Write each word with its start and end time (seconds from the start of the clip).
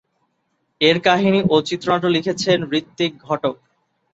এর 0.81 0.97
কাহিনি 1.05 1.39
ও 1.49 1.65
চিত্রনাট্য 1.67 2.07
লিখেছেন 2.15 2.57
ঋত্বিক 2.71 3.11
ঘটক। 3.27 3.55